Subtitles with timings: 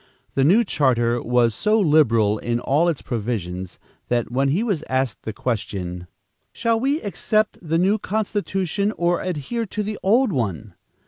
[0.33, 3.77] The new charter was so liberal in all its provisions,
[4.07, 6.07] that when he asked the question:
[6.51, 10.73] "Shall we accept the new constitution or adhere to the old one?"